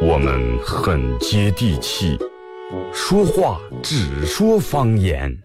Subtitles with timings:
[0.00, 2.16] 我们很接地气，
[2.92, 5.36] 说话只说方言。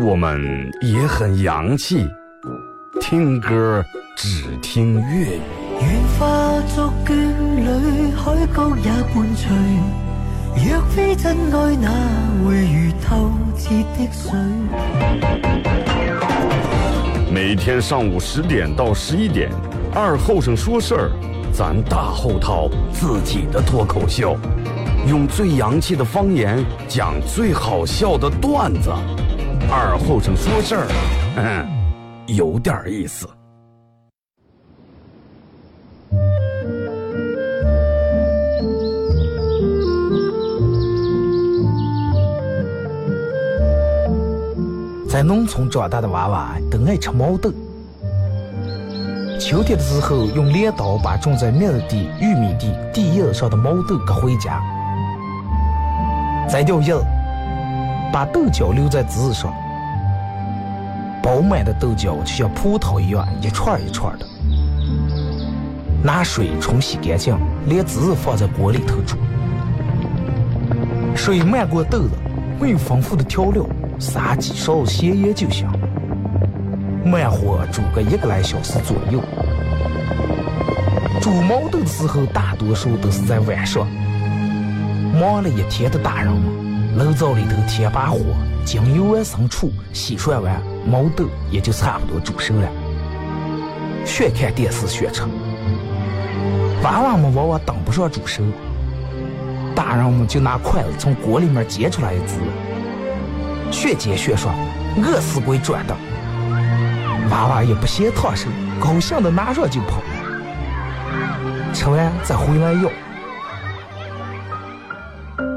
[0.00, 2.06] 我们也很洋气，
[3.00, 3.84] 听歌
[4.16, 5.40] 只听粤语。
[10.56, 11.90] 若非真爱，哪
[12.44, 14.30] 会如透彻的水？
[17.32, 19.50] 每天上午十点到十一点，
[19.94, 21.10] 二后生说事儿，
[21.52, 24.36] 咱大后套自己的脱口秀，
[25.06, 28.90] 用最洋气的方言讲最好笑的段子。
[29.70, 30.86] 二后生说事儿，
[31.36, 31.66] 嗯，
[32.26, 33.28] 有点意思。
[45.18, 47.50] 在农村长大的娃娃都爱吃毛豆。
[49.36, 54.62] 秋天的时候，用镰刀把种在麦子地、玉米地地叶上的毛豆割回家，
[56.48, 57.04] 摘掉叶子，
[58.12, 59.52] 把豆角留在枝上。
[61.20, 64.26] 饱满的豆角就像葡萄一样，一串一串的。
[66.00, 69.16] 拿水冲洗干净，连籽放在锅里头煮。
[71.16, 72.10] 水漫过豆子，
[72.60, 73.66] 没有丰富的调料。
[73.98, 75.68] 撒几勺咸盐就行，
[77.04, 79.20] 慢火煮个一个来小时左右。
[81.20, 83.86] 煮毛豆的时候，大多数都是在晚上。
[85.20, 88.20] 忙了一天的大人们，炉灶里头添把火，
[88.64, 92.68] 将油啊生出，洗涮完，毛豆也就差不多煮熟了。
[94.04, 95.22] 学看电视学吃，
[96.84, 98.44] 娃娃们往往等不上煮熟，
[99.74, 102.36] 大人们就拿筷子从锅里面夹出来一只。
[103.70, 104.54] 学煎学涮，
[105.02, 105.94] 饿死鬼转的。
[107.30, 108.48] 娃娃也不嫌烫手，
[108.80, 110.02] 高兴的拿上就跑。
[111.72, 112.90] 吃完再回来要。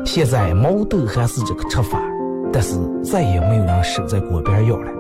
[0.06, 2.00] 现在毛豆还是这个吃法，
[2.52, 4.92] 但是再也没有人守在锅边要了。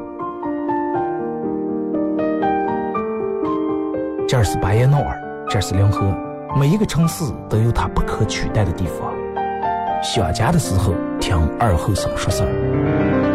[4.28, 6.02] 这是巴彦淖尔，这是临河，
[6.58, 9.14] 每一个城市都有它不可取代的地方。
[10.02, 13.31] 想家的时候，听二后生说事儿。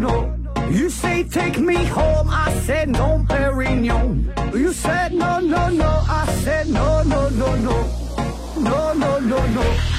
[0.00, 0.34] no.
[0.70, 4.54] You say take me home, I said no, Perignon.
[4.54, 7.76] You said no, no, no, I said no, no, no, no,
[8.58, 9.89] no, no, no, no.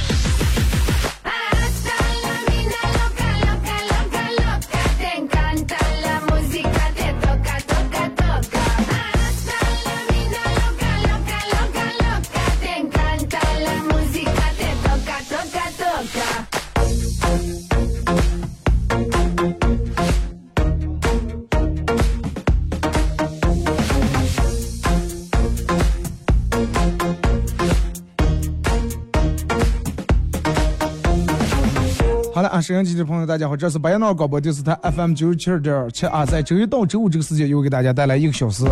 [32.61, 38.63] 收音机的朋友，大家好，这是白彦淖尔广播电视台 FM 九十七点七啊，在周一到周五这个时间，又给大家带来一个小时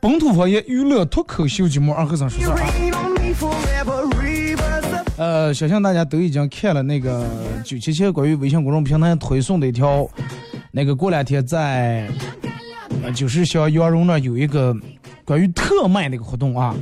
[0.00, 2.72] 本土方言娱乐脱口秀节目《二和尚说事儿》啊。
[5.16, 7.24] 呃，相信大家都已经看了那个
[7.64, 10.08] 九七七关于微信公众平台推送的一条，
[10.72, 12.08] 那个过两天在
[13.04, 14.74] 呃就是像羊绒那有一个
[15.24, 16.74] 关于特卖那个活动啊。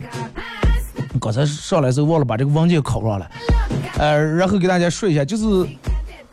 [1.21, 3.31] 刚才上来时候忘了把这个文件拷上来，
[3.99, 5.45] 呃，然后给大家说一下，就是。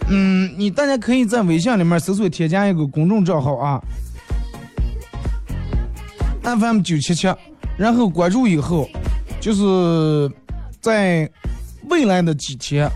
[0.07, 3.81] 嗯，你大家可以在微信里面搜索添加一个公众账号啊
[6.43, 7.27] ，FM 九七七，
[7.75, 8.87] 然后关注以后，
[9.39, 10.31] 就是
[10.79, 11.27] 在
[11.89, 12.87] 未来的几天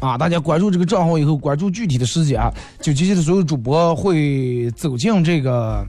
[0.00, 5.82] 啊，大家关注这个账号以后，关注具体的时间啊，九七七的所有主播会走进这个，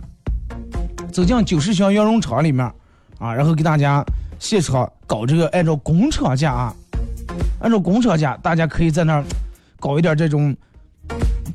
[1.12, 2.66] 走进九十箱羊绒厂里面
[3.20, 4.02] 啊，然后给大家
[4.40, 6.74] 现场搞这个按照工厂价啊。
[7.66, 9.24] 按照工厂价，大家可以在那儿
[9.80, 10.56] 搞一点这种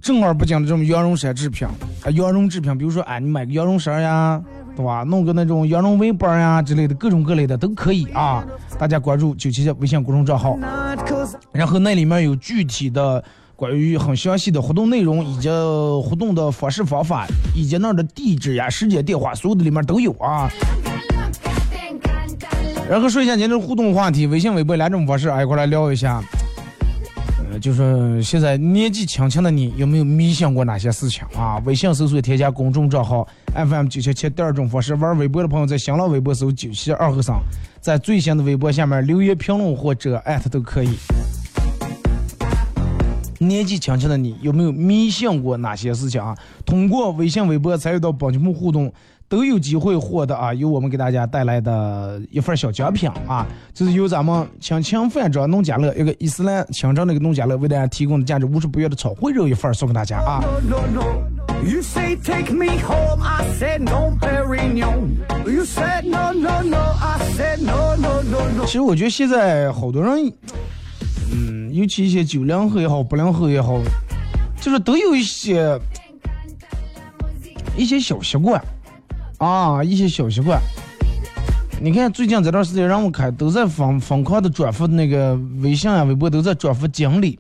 [0.03, 4.43] 正儿八经的这种羊绒衫制品，啊，羊绒制品，比如说，哎，你买个羊绒衫呀，
[4.75, 5.05] 对吧？
[5.05, 8.45] 弄个那种羊绒围脖呀之类的，各种各类的都可以啊。
[8.77, 10.59] 大家关注九七七微信公众账号，
[11.53, 13.23] 然后那里面有具体的
[13.55, 17.25] 关于很详细的活动内容，以及活动的方式方法，
[17.55, 20.51] 以及那儿的地址呀、时间、电话，所有的里面都有啊。
[22.91, 26.21] 然后说一下今天的互动话题，微信、微博两种方式，一块来聊一下。
[27.49, 31.63] 呃，就是现在年纪轻轻的你，有没有迷信过哪些事情啊？
[31.65, 34.29] 微信搜索添加公众账号 FM 九七七。
[34.29, 37.37] 第二种方式，玩微博的朋友在新浪微博搜九七二和三，
[37.81, 40.97] 在最新的微博下面留言评论或者艾特都可以。
[43.39, 46.37] 年纪轻轻的你，有没有迷信过哪些事情啊？
[46.67, 48.93] 通过微信、微博参与到本节目互动。
[49.31, 60.43] 都有机会获得啊，由我们给大家带来的一份小奖品啊，就是由咱们青青饭庄农家乐一个伊斯兰清真那个农家乐为大家提供的价值五十不元的炒烩肉一份送给大家啊。
[68.67, 70.33] 其实我觉得现在好多人，
[71.33, 73.81] 嗯，尤其一些九零后也好，八零后也好，
[74.61, 75.79] 就是都有一些
[77.77, 78.61] 一些小习惯。
[79.41, 80.61] 啊，一些小习惯，
[81.81, 87.39] 你看最近这段时间，让我看都在疯疯狂的转发那个微信啊、微博都在转发锦鲤，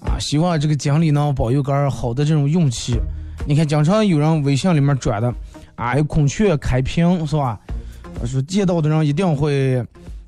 [0.00, 3.00] 啊，希望这个锦鲤能保佑个好的这种运气。
[3.46, 5.34] 你看，经常有人微信里面转的，
[5.74, 7.58] 啊，有孔雀开屏是吧？
[8.26, 9.82] 说见到的人一定会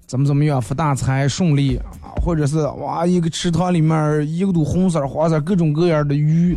[0.07, 6.57] 怎么怎么样，发大财顺利啊，或者是哇，一个池塘里面一个都红色、黄色各种各样的鱼。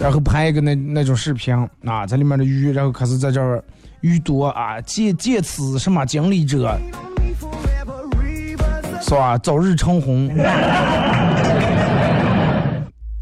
[0.00, 1.54] 然后拍一个那那种视频
[1.84, 3.62] 啊，在里面的鱼，然后开始在这儿
[4.00, 6.78] 鱼多啊，借借此什么经历者，
[9.02, 9.36] 是吧？
[9.38, 10.30] 早日成红，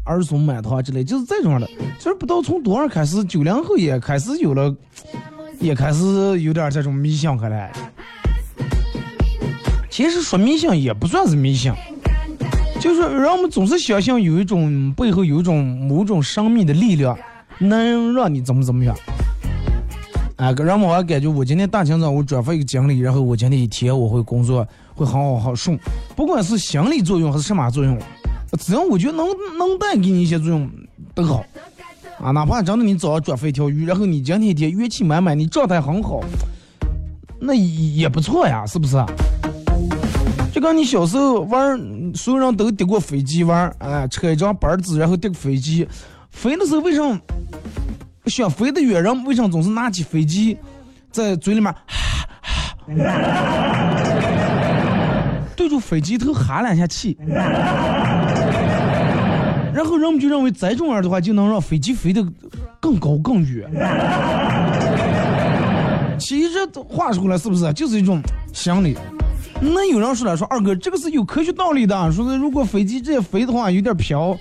[0.05, 1.67] 儿孙满堂之类，就是这种的。
[1.97, 4.73] 其实不知道从多少开始，九零后也开始有了，
[5.59, 7.71] 也开始有点这种迷信开来。
[9.89, 11.73] 其实说迷信也不算是迷信。
[12.79, 17.17] 就是人们总是想象有一种背后有一种某种神秘的力量，
[17.59, 18.95] 能让你怎么怎么样。
[20.35, 25.77] 啊，让我感觉我今天大清早我转发一个经历，然后我今天一天我会工作会很好好顺，
[26.15, 27.97] 不管是心理作用还是什么作用，
[28.59, 29.25] 只要我觉得能
[29.57, 30.69] 能带给你一些作用
[31.15, 31.43] 都好。
[32.19, 36.21] 啊，哪怕真的你早上转发一条鱼，然后你今天一天元气满满，你状态很好，
[37.39, 38.95] 那也不错呀，是不是？
[40.57, 41.79] 就跟你小时候玩，
[42.15, 45.87] 所有人都叠过飞机玩，哎，扯一张板子，然后叠个飞机。
[46.31, 47.15] 飞的时候为什么
[48.25, 50.57] 想飞得远人为什么总是拿起飞机
[51.11, 52.27] 在嘴里面哈
[55.55, 57.15] 对住飞机头哈两下气？
[59.71, 62.25] 然后人们就认为这种样的话就能让飞机飞得
[62.79, 63.69] 更高更远。
[66.17, 68.19] 其实话说回来，是不是就是一种
[68.53, 68.97] 心理？
[69.59, 74.37] 那有人说了，说二哥这个是有科学道理的，说是如果飞机这飞的话有点飘，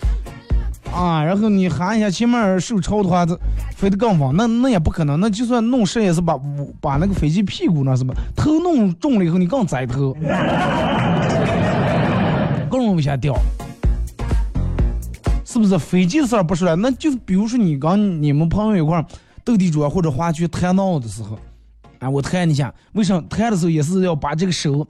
[0.93, 3.39] 啊，然后你喊一下前面受潮的话，这
[3.75, 4.35] 飞得更稳。
[4.37, 6.39] 那那也不可能，那就算弄实也是把
[6.81, 10.15] 把那个飞机屁股那什么头弄重了以后，你更栽头，
[12.71, 13.35] 更容易往下掉，
[15.45, 15.79] 是不是？
[15.79, 19.05] 飞机的事儿不是了，那就比如说你刚你们朋友一块
[19.45, 21.39] 斗地主啊或者划去弹闹的时候。
[21.99, 24.87] 啊，我弹一下，为什么弹的时候也是要把这个手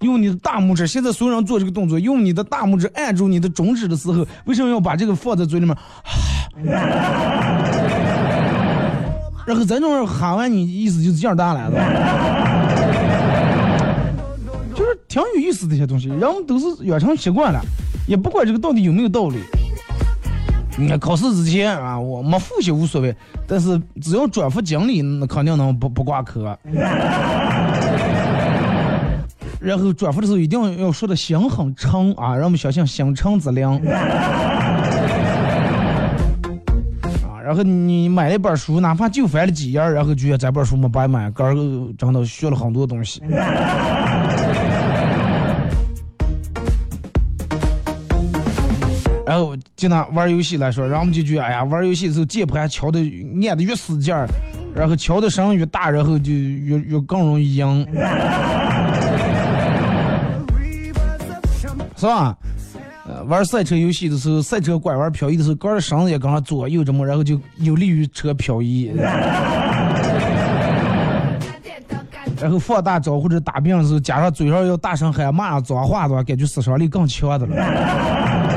[0.00, 0.86] 用你的大拇指？
[0.86, 5.76] 现在所有人做这个动作，用你的大拇指按住你的中指的时候，为什么要把这个放在嘴里面？
[9.44, 11.70] 然后咱这种喊完，你意思就是劲儿大了，
[14.74, 17.60] 就是挺有意思这些东西，人们都是养成习惯了，
[18.06, 19.38] 也不管这个到底有没有道理。
[20.78, 23.14] 你看考试之前啊，我没复习无所谓，
[23.46, 26.58] 但是只要转发奖励，那肯定能不不挂科。
[29.60, 33.68] 然后转发的时候一定要说的心很诚啊，让我们相信心诚则灵。
[37.22, 41.54] 啊，然后你买了一本书，哪怕就翻了几页，然后觉得这本书没白买，哥儿
[41.98, 43.22] 真的学了很多东西。
[49.24, 52.98] 然后就拿玩游戏来说，然后我们就觉得，哎呀，玩游戏的时候键盘敲的
[53.48, 54.26] 按的越使劲儿，
[54.74, 57.86] 然后敲的声音越大，然后就越越更容易赢，
[61.96, 62.36] 是吧？
[63.26, 68.90] 玩赛车游戏的时候，赛车拐弯漂移的时候，杆的绳子也跟上左右这么，然后就有利于车漂移。
[72.40, 78.51] 然后放大招或者打病的时候，加上嘴上要大声喊骂脏话的话，感觉杀伤力更强的了。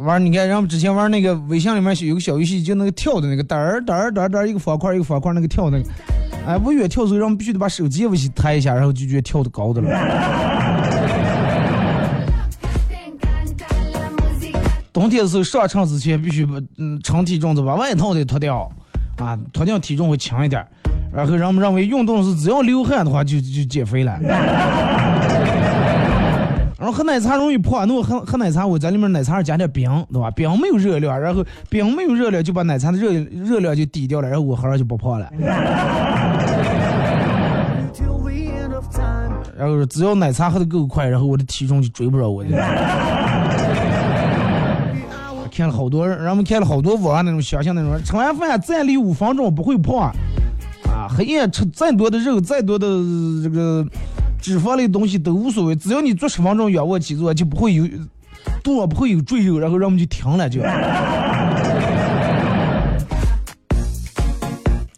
[0.00, 5.84] 玩你看，然后之前玩那个微信里面有个小游戏，就那个跳的那个嘚儿嘚儿嘚儿嘚儿一个方块一个方块那个跳那个，
[6.46, 9.90] 哎，我越跳的时候，人们必须得把手机微信抬一下，然后就觉得跳的高的了。
[14.92, 18.70] 冬天的时候上场之前必须把嗯称体重，把外套得脱掉，
[19.16, 20.64] 啊，脱掉体重会轻一点。
[21.12, 24.18] 然后人们认为运动是只要流汗的话就就减肥了。
[26.78, 30.30] 然后喝奶茶容易破，那我喝喝奶茶，我在里面奶茶上加点冰，对吧？
[30.30, 35.28] 冰没有热量，然后冰没有热量就把奶茶的热热量就低掉了，然后我喝上就不破了。
[39.56, 42.44] 然后只要奶茶喝的够快，然后我的体重就追不着我。
[45.50, 50.12] 看了好多人，们看了好多网上那种想象那种，吃完饭站立五分钟不会胖，
[50.86, 52.86] 啊，黑夜吃再多的肉，再多的
[53.42, 53.84] 这个。
[54.40, 57.86] 脂肪类东西都无所谓，只要你做十分钟仰卧起坐，就不会有
[58.62, 60.60] 肚不会有赘肉，然后让我们就停了就。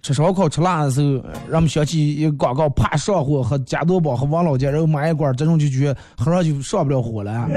[0.02, 7.48] 吃烧烤吃辣的时候，让我们想起一个广告，怕上火和加多宝和王老吉，然后买一罐，这种就觉得喝上就上不了火了。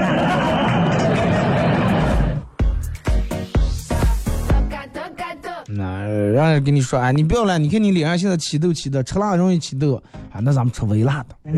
[6.34, 9.94] 那人跟你说，哎，你不要了，你看你脸上现在起痘起的，吃辣容易起痘，
[10.32, 11.34] 啊，那咱们吃微辣的，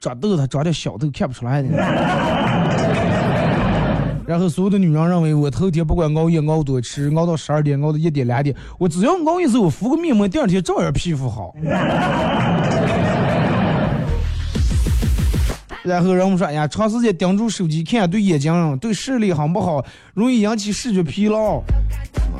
[0.00, 1.68] 长痘它长点小痘看不出来的。
[4.26, 11.54] 然后所有的女人认为，我头天不管熬夜熬多吃，熬到十二点，熬到一点两点，我只要熬一次，我敷个面膜，第二天照样皮肤好。
[15.88, 21.60] 然后人们说，哎呀，长时间盯住手机看，对眼睛、对视力很不好，容易引起视觉疲劳。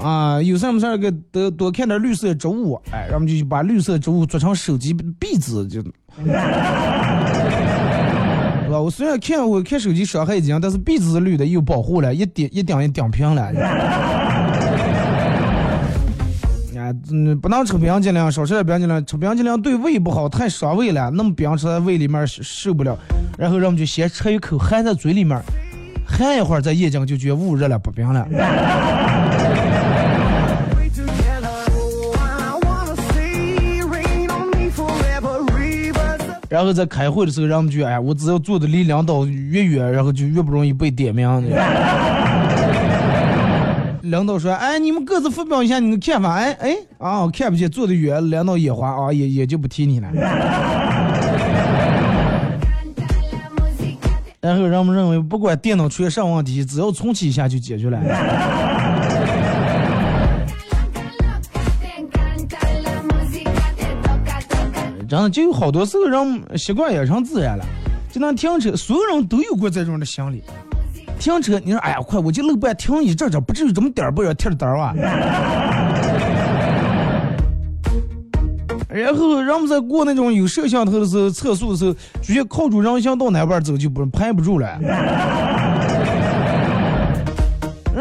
[0.00, 5.88] 啊，有什么事儿给多多看点绿色植物，哎，人们就去把绿色植物做成手机壁纸，就， 是
[8.70, 8.78] 吧？
[8.80, 13.50] 我虽然看我看手机伤害眼睛，但是壁纸是绿的，又保护了，一点一点也点平了。
[17.11, 19.07] 嗯，不能吃冰激凌，少吃点冰激凌。
[19.07, 21.11] 吃冰激凌对胃不好，太伤胃了。
[21.11, 22.97] 那么冰吃在胃里面受不了。
[23.37, 25.40] 然后人们就先吃一口，含在嘴里面，
[26.07, 28.26] 含一会儿，在眼睛就觉捂热了，不冰了。
[36.50, 41.28] 然后在开会的时候，人们就哎，我只要坐的离领导越远，然后就越不容易被点名。
[44.08, 50.08] 领导说：“哎，你们各自发表一下你的看法。”哎哎啊，看不见，坐得远，领导眼花啊，也也就不提你了。
[54.40, 58.00] 然后人们认为，不管电脑出现什么问题，只要重启一下就解决了。
[65.08, 67.64] 真的，就有好多时候人习惯也成自然了。
[68.10, 70.42] 就那停车，所有人都有过这种的心理。
[71.18, 74.94] 停车，你说，哎呀，快，我就路边停一阵阵，不至于这么点儿不要贴着单儿啊。
[78.88, 84.78] 然后，人们在过那种有摄像头的时候，测速的时候，直接靠住人行道那边走，就不拍不住了。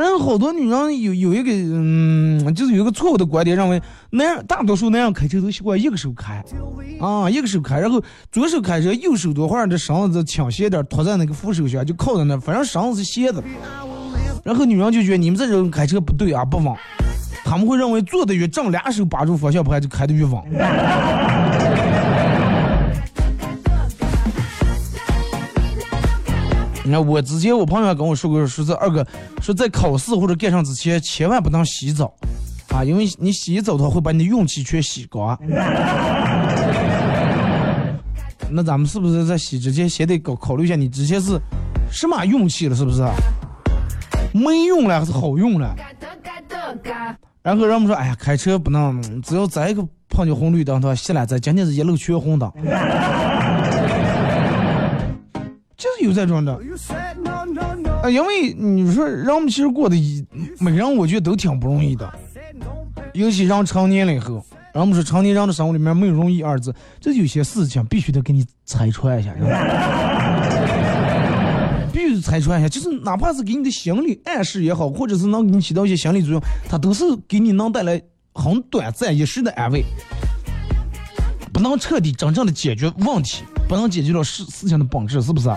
[0.01, 6.43] 人好多女人有有一个，嗯，就是有一个错误的观点，认为男大多数男人开车都习惯一个手开，
[6.99, 8.01] 啊，一个手开，然后
[8.31, 13.43] 左手开车，右手的话，这绳子倾斜点，托在那个扶手上，就靠在那，反正绳子是斜的。
[14.43, 16.73] 然后女人就觉得你们这种开车不对啊，不稳。
[17.43, 20.33] 他们会认为坐的越正，两手把住方向盘就开的越稳。
[26.87, 29.05] 你看，我之前我朋友还跟我说过，说是二哥
[29.41, 32.13] 说在考试或者干上之前，千万不能洗澡
[32.69, 35.37] 啊，因为你洗澡的话会把你的运气全洗光。
[38.49, 41.37] 那咱们是不是在洗之前先得考考虑一下，你之前是
[41.91, 43.03] 什么运气了，是不是？
[44.33, 45.75] 没用了还是好用了？
[47.43, 52.49] 然后人们说，哎呀，开车不能，只要再一个碰见红绿灯，他说熄了，在今天是一路全红灯。
[56.07, 56.53] 就是有这种的，
[58.01, 59.95] 啊，因为你说人们其实过的，
[60.59, 62.11] 每个人我觉得都挺不容易的，
[63.13, 69.33] 尤其让成年了以后，人们说成年人的生活里面没有容易二字，这有些事情必须得给你拆穿一下，
[71.91, 78.01] 必须拆穿一下，就是哪怕是给你的心理暗示也好，或者是能给你起到一些心理作用，它都是给你能带来
[78.33, 79.83] 很短暂一时的安慰，
[81.57, 83.43] 不能彻底真正的解决问题。
[83.67, 85.49] 不能解决了事事情的本质，是不是？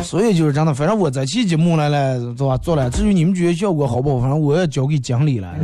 [0.00, 2.56] 所以就是这样的，反正我这期节目来了，是吧？
[2.58, 5.52] 做了，至于你们觉得效果好不好，反正我要交给经理了。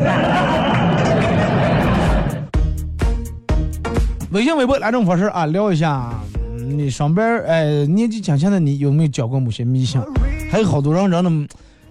[4.33, 6.12] 微信、微博两种方式啊，聊一下
[6.59, 10.02] 你上边哎年纪轻轻的你有没有交过某些迷信？
[10.50, 11.30] 还有好多人真的，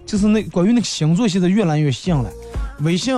[0.04, 2.30] 就是那关于那个星座现在越来越像了，
[2.80, 3.16] 微信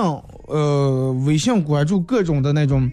[0.49, 2.89] 呃微信关注各种的那种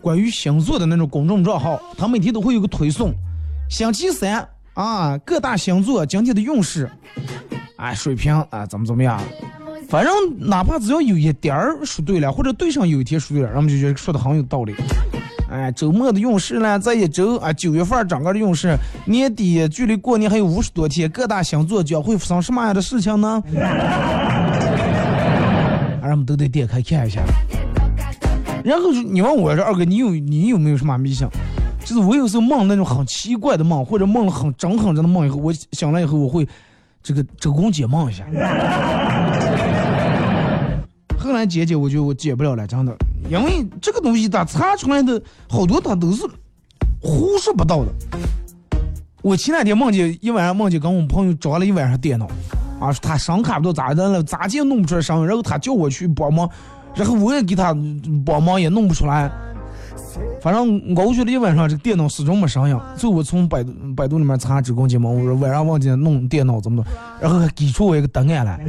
[0.00, 3.12] 关于星座的那种公众账号，他每天都会有个推送，
[3.70, 6.90] 星期三啊各大星座今天的运势，
[7.76, 9.20] 哎水平啊怎么怎么样。
[9.88, 14.74] 反正哪怕只要有一点儿说对了，或者对上有一天说对了，人们就觉得说的很有道理。
[15.50, 18.76] 哎，周末的运势呢，在一周啊，九月份整个的运势，
[19.06, 23.42] 年底距离过年还有五十多天，各大星座将会发生什么样的事情呢？
[26.08, 27.22] 人们都得点开看一下。
[28.64, 31.28] 然后你问我说二哥，你有你有没有什么迷信？
[31.84, 36.46] 就是我有时候梦那种很奇怪的梦，或者梦了很真很真的梦以后，我醒了以后我会
[37.02, 38.24] 这个周公解梦一下。
[41.18, 42.94] 后来解解，我觉得我解不了了，真的，
[43.30, 46.22] 因为这个东西它查出来的好多，它都是
[47.00, 47.92] 胡说八道的。
[49.22, 52.28] 我前两天梦见一晚上梦见跟我们朋友装了一晚上电脑，
[52.80, 56.48] 啊，他声卡不知道咋的了，咋就弄不出来声，然后他叫我去帮忙，
[56.94, 57.76] 然后我也给他
[58.24, 59.30] 帮忙也弄不出来，
[60.40, 62.80] 反正熬去了一晚上，这个电脑始终没声音。
[62.96, 66.84] 最后我从百度百度里面查周公解梦，我说晚上忘记弄电脑怎么弄，
[67.20, 68.60] 然后还给出我一个答案来。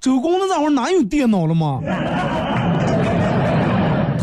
[0.00, 1.80] 周公那会儿哪有电脑了吗？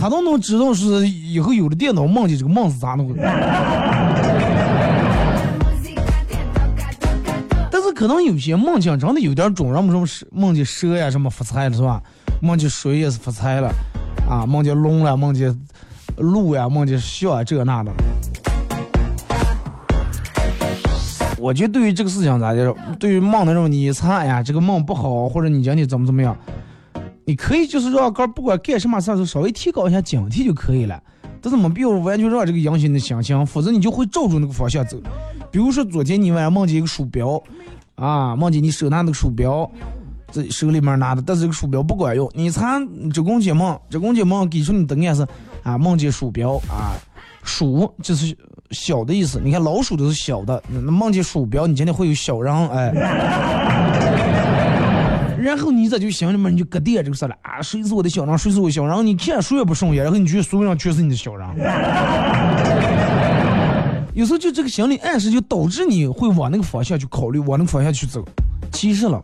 [0.01, 3.21] 他都能知道是以后有了电脑梦见这个梦是咋弄的。
[8.00, 12.01] 可能有些梦境真的有点准，让么什么梦见蛇呀什么发财了是吧？
[12.41, 13.70] 梦见水也是发财了，
[14.25, 15.53] 啊，梦见龙了，梦见
[16.15, 17.91] 鹿呀，梦见象啊这那的。
[21.38, 26.34] 我觉得对于这个事情咋的，对于梦那种你猜呀，这个梦不好，或者你讲你怎么怎么样，
[27.25, 30.98] 你可以就是让哥不管干什么事儿，稍微提高一下警惕就可以了。
[31.41, 34.98] 但是没必要完全让这个影响你的想象，否则你就会照着那个方向走。
[35.51, 37.41] 比如说昨天你晚上梦见一个鼠标，
[38.00, 39.70] 啊，梦见你手拿那个鼠标，
[40.32, 42.32] 这手里面拿的，但是这个鼠标不管用。
[42.34, 42.79] 你猜
[43.13, 45.27] 这公解梦，这公解梦给出你的答案是
[45.64, 46.96] 啊，梦见鼠标啊，
[47.44, 48.35] 鼠就是。
[48.72, 52.92] 小的意思，你看老鼠都是小的，那梦见鼠标，你今天会有小人哎。
[55.42, 61.48] 然后你这就心里面你就搁点这个事了啊，谁是我的小人，谁是我的小人，你看谁也不顺眼，然后你觉得所有人全是你的小人。
[64.13, 68.24] 有时候就这个心理暗示就导致你会往那个方向去考虑，往那个方向去走。
[68.72, 69.24] 其实了，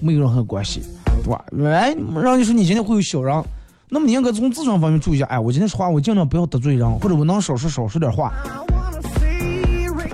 [0.00, 0.82] 没有任何关系，
[1.24, 1.44] 对吧？
[1.70, 3.44] 哎，让你说你今天会有小人。
[3.88, 8.32] 那么你应该从自身方面注意一下，哎，我今天说话我尽量不要得罪人，或者我能少说少说点话，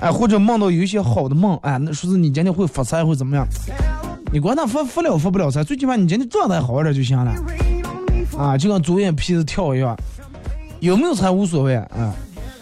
[0.01, 3.47] 哎，或者梦到有一些好的梦，哎，那说是你今天会发财或怎么样，
[4.33, 7.33] 你管他发发了发不了财，最起码你今天状态好一点就行了，
[8.37, 9.95] 啊，就像左眼皮子跳一样，
[10.81, 12.13] 有没有财无所谓啊，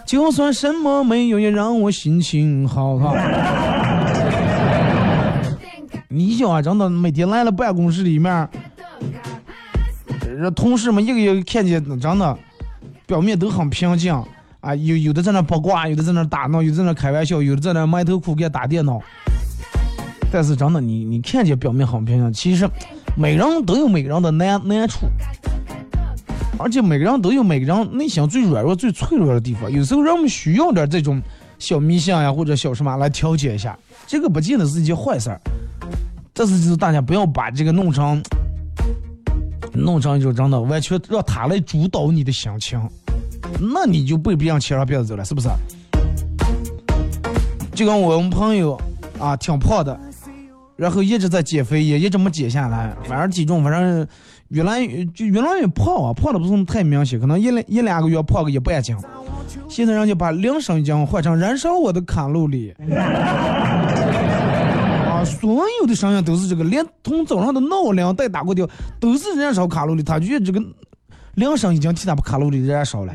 [0.07, 3.13] 就算什么没有也让我心情好，哈。
[6.07, 8.47] 你想啊，真的每天来了办公室里面。
[10.39, 12.37] 这同事们一个一个看见，真的
[13.05, 14.13] 表面都很平静
[14.61, 19.01] 啊，有有的在那八卦，有的在那打闹，有的在那开玩笑，有的在那埋头苦干打电脑。
[20.31, 22.65] 但是真的，你你看见表面很平静，其实
[23.17, 24.99] 每个人都有每个人的难难处，
[26.59, 29.71] 而且每个人都有每个人内心最软弱、最脆弱的地方。
[29.71, 31.21] 有时候人们需要点这种
[31.59, 35.39] 小迷信呀，或者小什么来调节一下，这个不见得是一件坏事儿。
[36.33, 38.21] 但是就是大家不要把这个弄成。
[39.73, 42.81] 弄成就真的完全让他来主导你的心情，
[43.59, 45.49] 那你就被别人牵上鼻子走了，是不是？
[47.75, 48.75] 就跟我们朋友
[49.19, 49.99] 啊，挺胖的，
[50.75, 54.07] 然后一直在减肥，也一直没减下来，反正体重反正
[54.49, 58.95] 越来越就越来越胖啊，胖的不是太明显，可能一两一两个月胖个一百斤，
[59.67, 62.73] 现在人家把两升斤换成燃烧我的卡路里。
[65.07, 68.67] 啊所有的声音都是这个，连同早上的闹铃带打过掉，
[68.99, 70.03] 都是燃烧卡路里。
[70.03, 70.61] 他就这个
[71.33, 73.13] 铃声已经替他把卡路里燃烧了。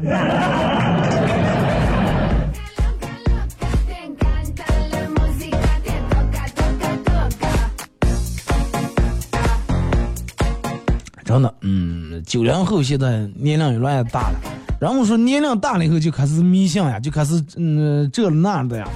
[11.33, 14.41] 真的，嗯，九零后现在年龄越来越大了，
[14.79, 18.87] 然后说年龄大了以后就开始迷信呀，就开始嗯这那的呀。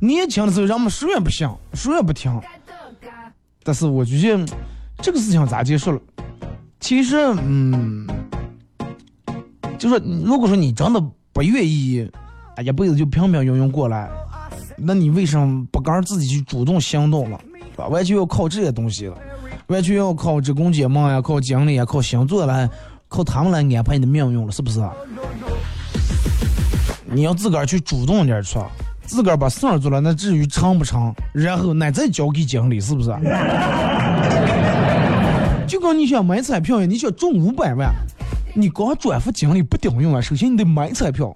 [0.00, 2.40] 年轻的时候，人们谁也不信，谁也不听。
[3.62, 4.44] 但是我觉得
[5.00, 6.00] 这个事情咋结束了？
[6.80, 8.04] 其实，嗯，
[9.78, 11.00] 就说如果说你真的
[11.32, 12.10] 不愿意，
[12.56, 14.10] 哎，一辈子就平平庸庸过来，
[14.76, 17.38] 那你为什么不敢自己去主动行动了？
[17.76, 17.86] 吧？
[17.86, 19.16] 完全要靠这些东西了，
[19.70, 22.68] 完全要靠职工解梦呀，靠经理呀，靠星座来，
[23.06, 24.80] 靠他们来安排你的命运了，是不是？
[27.04, 28.68] 你要自个儿去主动点做，
[29.06, 33.10] 自个儿把事儿做了，那至于成不成，然后那再交给经理，是不是？
[35.68, 37.94] 就跟你想买彩票一样，你想中五百万，
[38.54, 40.20] 你光转发经理不顶用啊。
[40.20, 41.28] 首先你得买彩票，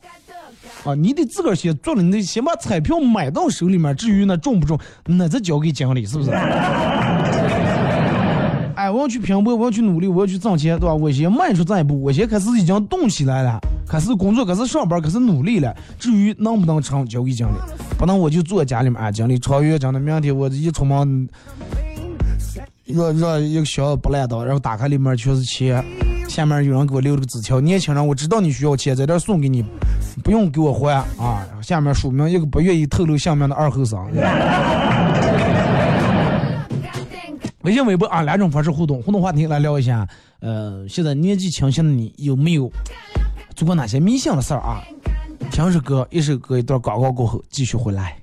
[0.84, 3.94] 啊，你得自个儿先做了，你得先把彩票买到手里面。
[3.94, 6.32] 至于那中不中，那再交给经理，是不是？
[8.94, 10.94] 我要去拼搏，我要去努力，我要去挣钱，对吧？
[10.94, 15.74] 我先迈出这一步，我先开始已经动起来了，开始工作，开始上班，开始努力了。
[15.98, 17.52] 至于能不能成，交给经理，
[17.98, 19.10] 不能我就坐家里面啊。
[19.10, 21.28] 经理超越，讲的，明天我一出门。
[22.86, 25.82] 让让一个小不烂到，然后打开里面全是钱，
[26.28, 29.64] 下面有人给我留了个纸条：年轻人，我知道你需要钱，在这送给你，
[30.22, 31.46] 不用给我还啊。
[31.62, 33.98] 下面署名一个不愿意透露姓名的二后生。
[37.64, 40.06] 微信、微博啊，两种方式互动，互动话题来聊一下。
[40.40, 42.70] 呃，现在年纪轻轻的你有没有
[43.56, 44.82] 做过哪些迷信的事儿啊？
[45.50, 48.18] 听首歌，一首歌，一段广告过后继续回来。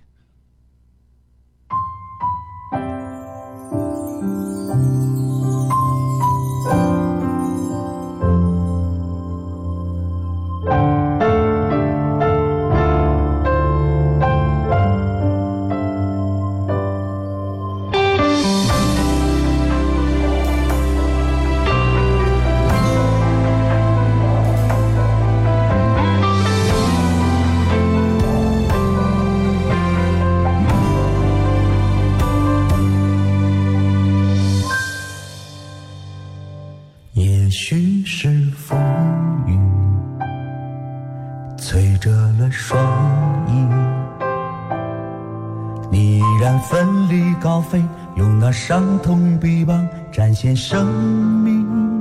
[49.42, 50.86] 臂膀展现生
[51.44, 52.01] 命。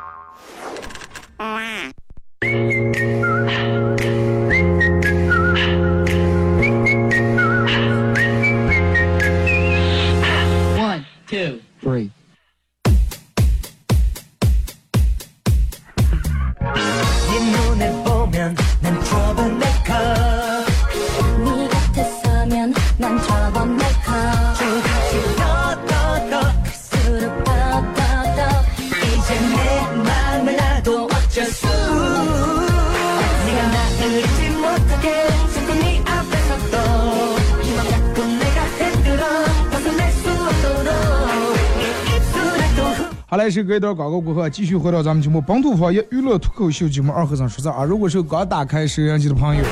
[43.33, 47.85] 好嘞，是隔一段广告过后，继续回到咱们节目《本土方言娱乐脱口秀》节目二和尚说事啊。
[47.85, 49.63] 如果是刚打开收音机的朋友，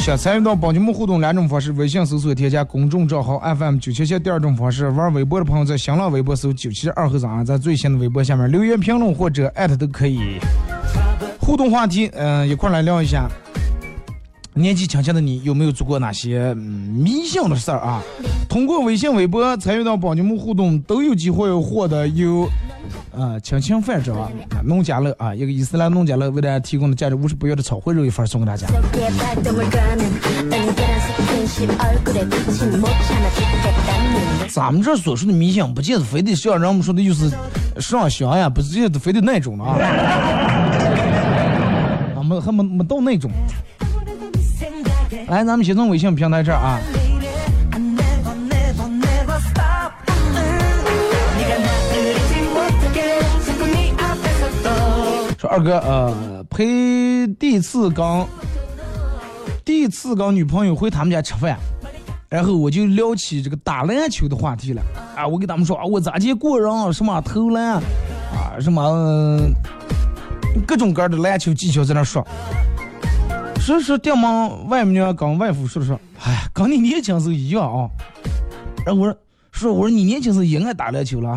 [0.00, 10.38] 想参与到帮节目互动两种方式：微信搜索添加公众账号 FM 九七七；第二种方式，玩微博的朋友在新浪微博搜九七二和尚啊，在最新的微博下面留言评论或者艾特都可以。
[11.40, 13.26] 互动话题，嗯、一块来聊一下。
[14.56, 16.64] 年纪轻轻的你有没有做过哪些嗯
[16.96, 18.02] 迷信的事儿啊？
[18.48, 22.48] 通过微信、微博参与到帮你们互动，都有机会获得有
[23.14, 24.30] 啊亲情饭桌啊，
[24.64, 28.66] 农家乐啊，一个伊斯兰农家乐为大家提供的价值五十多元的炒烩肉一份送给大家。
[34.48, 37.30] 咱们这所说的迷信，不就是非得像人们说的就是
[37.78, 39.76] 上香呀，不就是非得那种啊？
[42.16, 43.30] 啊，没，还没，没到那种。
[45.28, 46.78] 来咱们先从微信平台这儿啊。
[55.38, 58.26] 说二哥呃陪第一次刚
[59.64, 61.58] 第一次跟女朋友回他们家吃饭
[62.28, 64.82] 然后我就聊起这个打篮球的话题了。
[65.16, 67.82] 啊我给他们说啊我咋接过人什么投篮啊
[68.60, 69.38] 什么
[70.66, 72.26] 各种各样的篮球技巧在那说
[73.66, 75.92] 这是爹妈外面讲外父是不是？
[76.24, 77.90] 哎，跟你年轻时候一样啊。
[78.86, 79.18] 然后我说
[79.50, 81.36] 是，我说你年轻时候也爱打篮球了。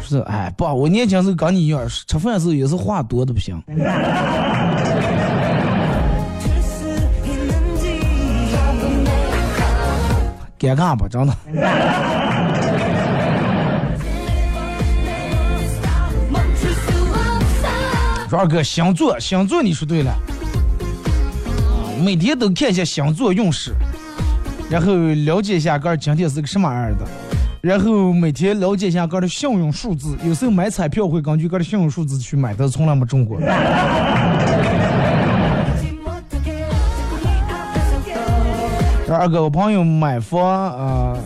[0.00, 3.60] 是，哎，不，我年轻时候跟你一样，吃饭的时候也是话多的不行。
[10.56, 11.34] 尴尬吧，真的。
[18.28, 20.14] 说二哥，星座，星座，你说对了。
[22.04, 23.72] 每天都看一下星座运势，
[24.70, 27.06] 然后了解一下哥今天是个什么样的，
[27.62, 30.14] 然后每天了解一下哥的幸运数字。
[30.22, 33.38] 有时候买彩票会根据哥的幸运数字去买，但是从来没中过。
[39.10, 41.18] 二哥，我朋友买房，呃，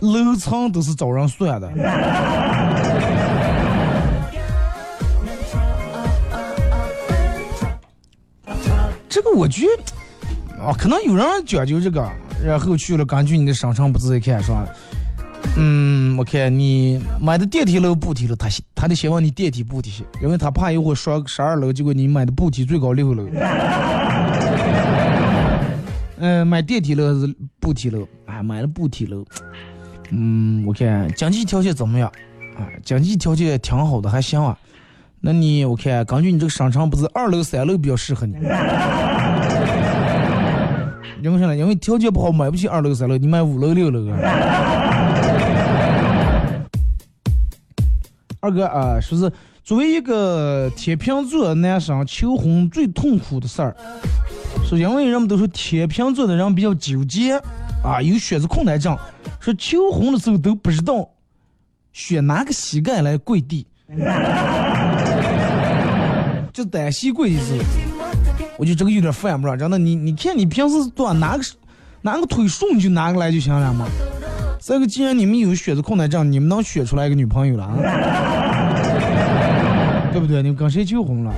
[0.00, 1.68] 楼层都是找人算的。
[9.14, 12.04] 这个我觉得，啊，可能有人讲究这个，
[12.44, 14.60] 然后去了根据你的生辰八字一看说，
[15.56, 23.24] 嗯，我看你买的电梯楼步梯楼，他他得先问你电梯步梯，因为他怕一会儿说十二楼，结果你买的步梯最高六楼。
[26.18, 28.04] 嗯， 买电梯楼还是步梯楼？
[28.26, 29.24] 哎，买了步梯楼。
[30.10, 32.10] 嗯，我看经济条件怎么样？
[32.58, 34.58] 啊，经济条件挺好的，还行啊。
[35.26, 38.34] 那你我看根据你这个商场，不是二楼、三楼比较适合你。
[41.22, 41.56] 因为啥呢？
[41.56, 44.18] 因为条件不好，买不起二楼、三楼，你买五楼、六楼啊。
[48.40, 49.32] 二哥啊，说是
[49.62, 53.74] 作为一个天秤座男生，求婚最痛苦的事儿，
[54.62, 57.40] 是因为人们都说天秤座的人比较纠结
[57.82, 58.94] 啊，有选择困难症，
[59.40, 61.08] 说求婚的时候都不知道
[61.94, 63.66] 选哪个膝盖来跪地，
[66.54, 67.58] 就单膝跪一次，
[68.56, 69.58] 我就这个有点犯不上。
[69.58, 71.42] 真的，你你看你平时多拿个
[72.02, 73.88] 拿个腿顺你就拿过来就行了嘛。
[74.60, 77.74] 这个既然你们有选择困难症，你们能选出来一个女朋友了啊？
[80.14, 80.42] 对不对？
[80.42, 81.34] 你们跟谁求婚了？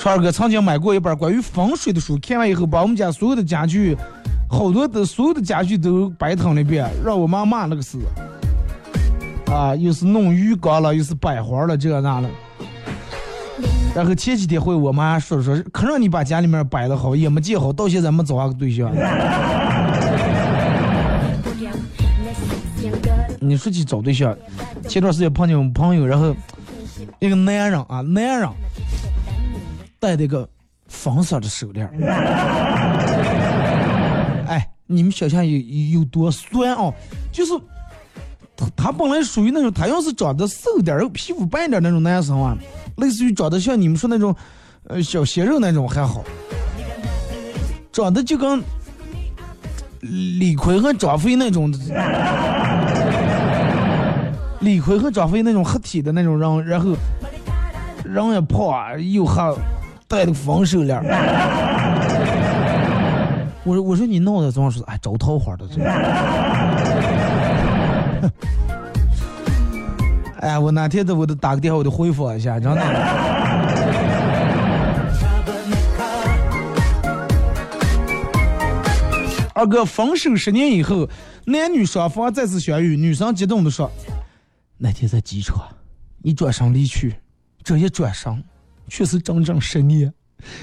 [0.00, 3.96] 川哥曾经买过一本关于风水的书，看完以后把我们家所有的家具
[4.52, 7.98] 好多的所有的家具都摆躺了一遍，让我妈骂了个死。
[9.46, 12.28] 啊，又是弄浴缸了，又是摆花了，这那了。
[13.94, 18.92] 然后前几天回我妈说说，可让你把家里面摆的好，也没建好，到现在没找个对象。
[23.40, 24.36] 你说起找对象，
[24.86, 26.36] 前段时间碰见我们朋友，然后
[27.20, 28.48] 一个男人啊，男人
[29.98, 30.48] 戴那个
[30.88, 31.86] 粉色的手链，
[34.46, 35.58] 哎，你们想想有
[35.98, 36.92] 有多酸哦？
[37.30, 37.52] 就是
[38.56, 42.56] 他他本来属于那种，他要是长得瘦点儿、皮肤白点儿那种男生啊，
[42.96, 44.34] 类似于长得像你们说那种
[44.88, 46.24] 呃小鲜肉那种还好，
[47.92, 48.62] 长得就跟
[50.00, 51.72] 李逵和张飞那种。
[54.60, 56.94] 李逵和张飞那种合体的那种人，然后
[58.04, 59.52] 人也胖啊，又还，
[60.06, 61.02] 戴的防手链。
[63.64, 65.64] 我说我说你脑袋总是哎招桃花的。
[70.40, 72.82] 哎，我哪天的我都打个电话，我都回复一下，真的。
[79.54, 81.08] 二哥，分手十年以后，
[81.44, 83.88] 男女双方再次相遇，女生激动的说。
[84.78, 85.68] 那天在机场，
[86.20, 87.14] 你转身离去，
[87.62, 88.42] 这一转身，
[88.88, 90.12] 却是整整十年。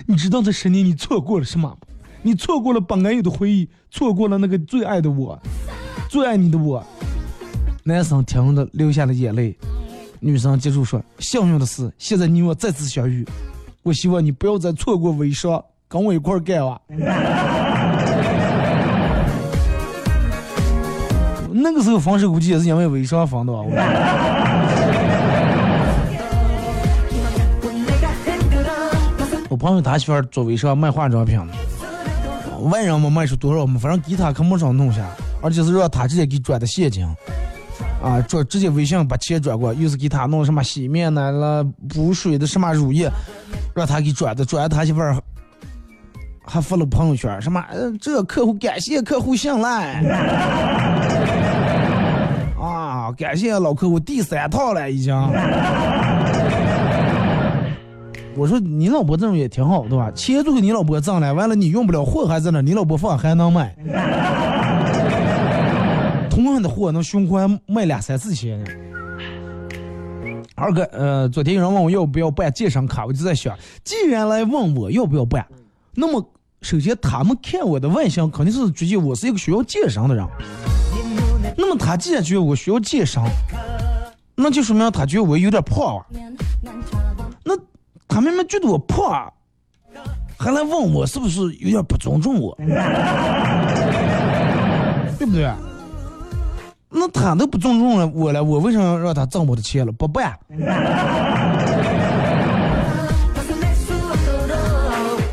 [0.06, 1.78] 你知道这十年你错过了什么吗？
[2.22, 5.40] 你错过了本该有的回忆，错过了那个最爱的我，
[6.10, 6.84] 最爱你的我。
[7.84, 9.58] 男生听了流下了眼泪，
[10.20, 13.26] 女生接着说：“幸运的是，现在你我再次相遇。
[13.84, 16.80] 我希望你不要再错过微商，跟我一块干哇。
[21.52, 23.60] ”那个时候分手估计也是因为微商分的吧。
[29.50, 31.48] 我朋友他媳妇做微商卖化妆品的，
[32.62, 35.02] 问人没卖出多少嘛，反正给他可没少弄下，
[35.42, 37.06] 而且是让他直接给转的现金，
[38.04, 43.10] 啊，转直接微信把钱转过，又是给他弄什么洗面奶了、补水的什么乳液，
[43.76, 45.16] 让他给转的，转他媳妇儿
[46.46, 50.02] 还发了朋友圈，什么呃这客户感谢客户信赖。
[52.60, 55.16] 啊，感谢老客户第三套了已经。
[58.40, 60.10] 我说你老婆这种也挺好，对吧？
[60.12, 63.76] 钱都给你老婆挣了，完了你用不了货还在那，你老婆放还能卖。
[66.30, 68.64] 同样的货能循环卖两三次钱。
[70.56, 75.46] 二哥，呃，昨天有人问我要不要办健身卡，我就在想，既然来问我要不要办，
[75.94, 76.26] 那么
[76.62, 80.26] 首先他们看我的外形肯定是觉得我是一个需要健身的人。
[81.58, 83.22] 那么他既然觉得我需要健身，
[84.36, 86.06] 那就说明他觉得我有点胖啊。
[88.10, 89.32] 那他明明觉得我胖，
[90.38, 92.58] 还来问我是不是有点不尊重我，
[95.18, 95.50] 对不对？
[96.92, 99.92] 那他都不尊重了我了，我为什么要让他挣我的钱了？
[99.92, 100.36] 不办。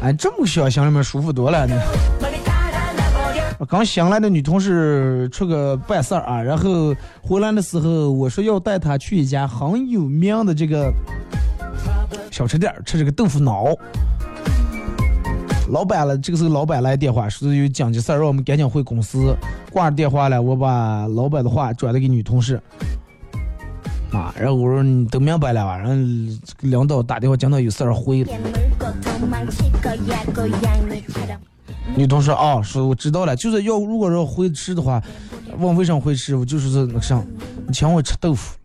[0.02, 1.74] 哎，这么想，心里面舒服多了呢。
[3.68, 10.92] 刚新来的女同事出个办事儿啊，然后回来的时候，我说要带她去一家很有名的这个
[12.30, 13.66] 小吃店吃这个豆腐脑。
[15.70, 19.34] 老板了，这个时候老板来电话，说有紧急事儿，让我们赶紧回公司。
[19.72, 22.60] 挂着电话了，我把老板的话转了给女同事。
[24.12, 25.76] 啊，然后我说你都明白了吧？
[25.76, 25.94] 然后
[26.60, 28.24] 领导打电话讲到有事儿回。
[31.96, 35.02] 女同事啊，说我知道了，就是要如果说回吃的话，
[35.58, 37.20] 问为什么回吃，我就是那个啥，
[37.66, 38.56] 你请我吃豆腐，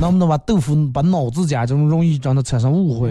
[0.00, 3.10] 能不能把豆腐把脑子夹，这种容易让他产生误会。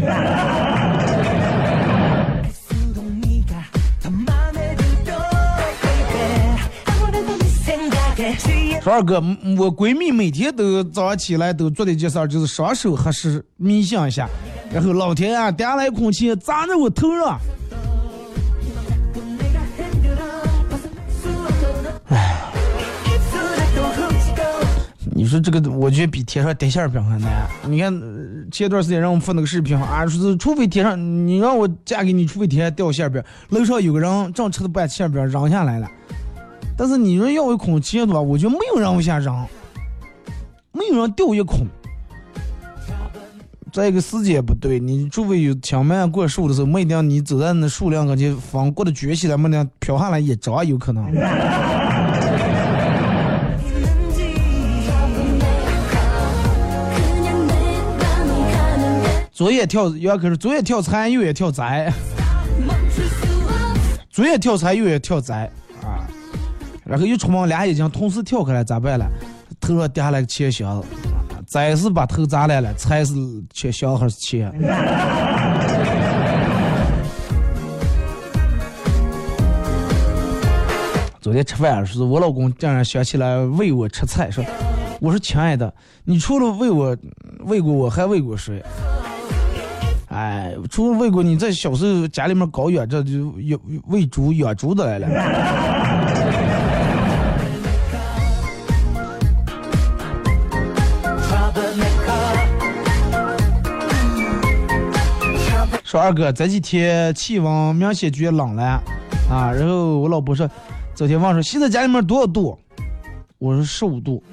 [8.82, 9.21] 说二哥，
[9.58, 14.29] 我闺蜜每天都早上起来都做的一件事儿，就是双手合十冥想一下，
[14.71, 17.38] 然后老天啊，点来空气砸在我头上。
[25.17, 27.47] 你说这个，我觉得比天上掉馅饼还难。
[27.67, 27.91] 你看
[28.51, 30.95] 前段时间让我们发那个视频啊，说是除非天上，
[31.27, 33.19] 你让我嫁给你，除非天上掉馅饼。
[33.49, 35.89] 楼上有个人正吃的半馅饼扔下来了。
[36.77, 39.33] 但是你说要一孔钱的话，我就没有人往下扔，
[40.71, 41.65] 没有人掉一孔。
[43.73, 51.11] 再一个时间不对，你除非有轻慢过树的时候，没定你走在那树梁跟前，风过的卷起来，没定飘下来一张有可能。
[59.38, 61.94] 左眼跳，要可是左眼跳财，右眼跳灾。
[64.10, 65.48] 左眼跳财，右眼跳灾
[65.83, 66.10] 啊，
[66.83, 69.06] 然后一出门俩眼睛同时跳开了，咋办了？
[69.62, 70.88] 头上跌下来个钱箱子，
[71.46, 73.13] 灾是把头砸烂了，财是
[73.54, 74.52] 钱箱还是钱？
[81.21, 84.44] 昨天吃饭的时候，我老公竟然想起来喂我吃菜，说
[85.00, 85.71] ：“我说亲爱的，
[86.06, 86.98] 你除了喂我，
[87.42, 88.63] 喂过我还喂过谁？
[90.17, 95.07] 哎，除了喂过你，在小时候家里面搞养这就养喂猪养猪的来了。
[105.83, 108.81] 说二哥，这几天气温明显觉冷了
[109.29, 110.49] 啊，然后我老婆说，
[110.95, 112.57] 昨天问说现在家里面多少度？
[113.37, 114.23] 我说十五度。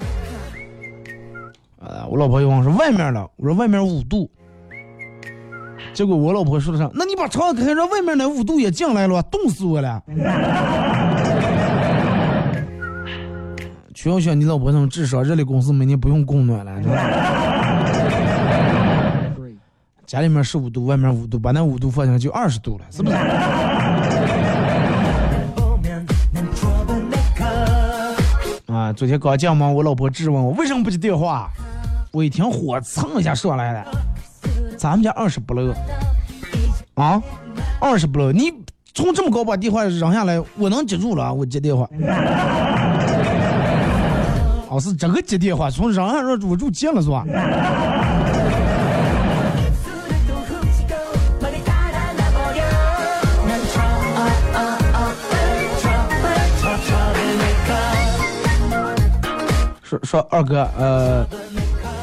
[1.79, 4.31] 啊，我老婆又问说外面了，我说外面五度。
[5.95, 10.03] 结果我老婆说的啥那你把窗户开着外面那五度也进来了冻死我了。
[13.95, 16.91] 全又像你老婆那种智商热力公司每年不用供暖了吧？
[20.05, 23.17] 家里面十五度外面五度把那五度放下来就二十度了是不是？
[28.67, 31.49] 啊昨天刚降温我老婆质问我为什么不接电话？
[32.11, 33.85] 我一听火蹭一下上来了。
[34.85, 35.73] 咱们家二十不漏，
[36.93, 37.23] 啊，
[37.81, 38.31] 二十不漏。
[38.31, 38.53] 你
[38.93, 41.33] 从这么高把电话扔下来，我能接住了啊！
[41.33, 41.89] 我接电话，
[44.69, 47.25] 哦，是这个接电话，从扔上上我就接了是吧？
[59.83, 61.27] 说说二哥，呃。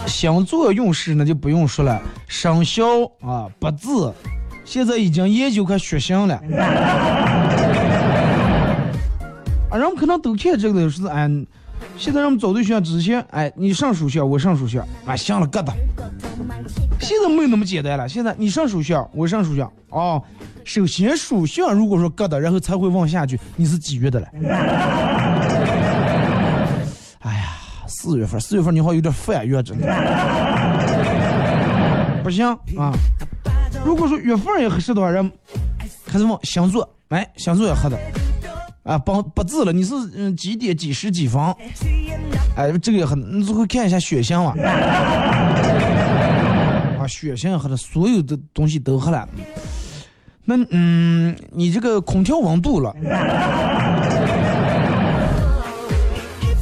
[0.08, 2.84] 星座运势那就不用说了，生肖
[3.22, 4.14] 啊八字，
[4.66, 6.36] 现在已经研究开血型了。
[9.70, 11.30] 啊，人们可能都看这个是哎，
[11.97, 15.72] 现在人们找对象之前，哎，你上属相，我上属相，啊，行了，疙瘩。
[16.99, 20.22] 现在没有那么简单了，现在你上属相，我上属相，哦，
[20.64, 24.28] 首先属相如果说疙瘩，然后才会往下去，你是几月的了？
[28.02, 29.86] 四月份，四月份你好像有点反月，真的。
[32.24, 32.91] 不行啊！
[33.86, 35.32] 如果说月份也合适的话，人
[36.08, 37.99] 开始问星座，哎，星座也合的。
[38.82, 41.39] 啊，八八字了，你是嗯几点几时几分？
[42.56, 44.56] 哎，这个也很，你最后看一下血型嘛。
[46.99, 49.30] 啊，血型也合的，所有的东西都合了。
[50.43, 52.91] 那嗯，你这个空调温度了。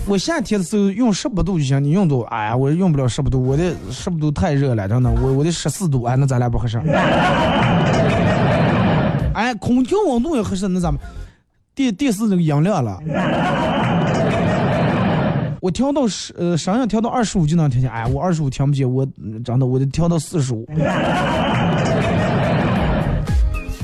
[0.09, 2.23] 我夏天的时候用十八度就行，你用多？
[2.23, 6.79] 哎呀，我用不了十八度，我的十八度太热了，真的，我我的十四度，哎，那咱俩不合适。
[9.35, 10.99] 哎，空调温度也合适，那咱们
[11.75, 12.99] 电电视这个音量了，
[15.61, 20.67] 我调到十呃声音调到二十五就能听见，哎，我二十五听不见，我嗯真的我得调到四十五。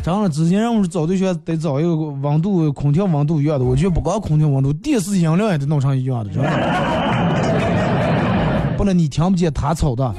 [0.05, 6.49] 真的，之前让我找对象得找一个温度空调温度一样的，我觉得不光空调温度，电视音量也得弄成一样的，真的。
[8.77, 10.13] 不能你听不见他吵的。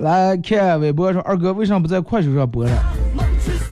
[0.00, 2.72] 来看微博说，二哥为什么不在快手上播呢？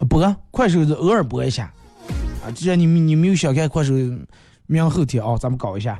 [0.08, 1.70] 播，快手就偶尔播一下。
[2.46, 3.92] 啊，既然你们你没有想看快手，
[4.68, 5.98] 明后天啊，咱们搞一下。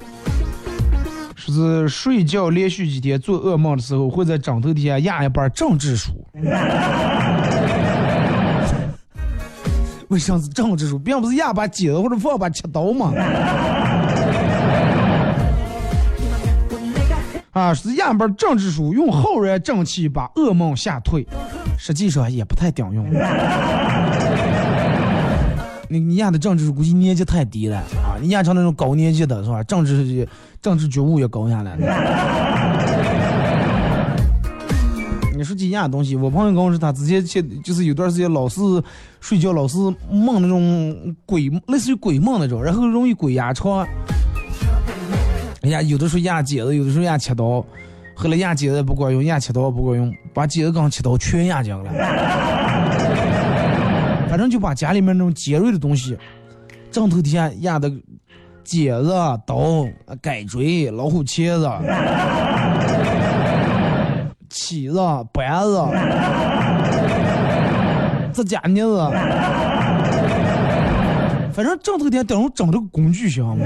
[1.37, 6.13] 说是睡觉连续几天做噩梦的时候，会在枕头底下压一本政治书。
[10.13, 10.99] 为啥是政治书？
[10.99, 13.15] 并不是压把剪子或者放把切刀吗？
[17.53, 21.27] 啊，是压本政治书，用浩然正气把噩梦吓退。
[21.79, 23.07] 实际上也不太顶用。
[25.89, 28.21] 你你压的政治估计年纪太低了啊！
[28.21, 29.63] 你压成那种高年级的是吧？
[29.63, 30.29] 政治
[30.61, 31.87] 政治觉悟也高下来了。
[35.43, 38.61] 你说这压东西，我朋友跟我说，他之前去就是有段时间老是
[39.21, 39.77] 睡觉，老是
[40.09, 43.85] 梦那种鬼，类似于鬼梦那种，然后容易鬼压床。
[45.63, 47.65] 哎呀，有的时候压剪子，有的时候压切刀，
[48.15, 51.91] 后来压剪子不管用，压切刀不管用，把剪子跟切刀全压进了。
[54.29, 56.17] 反正就把家里面那种尖锐的东西，
[56.93, 57.93] 枕头底下压的
[58.63, 59.11] 剪子、
[59.45, 59.85] 刀、
[60.21, 61.69] 改锥、老虎钳子、
[64.63, 64.97] 喜子、
[65.33, 65.85] 白子、
[68.33, 69.11] 这家妮子，
[71.53, 73.65] 反正正头个等于整这个工具箱嘛。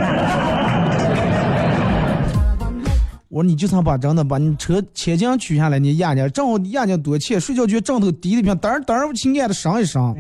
[3.28, 10.16] 我说你就算把真的把你车前金取下来，你压压正好压压多钱，睡觉觉枕头低的平，当然当然亲爱的上一上。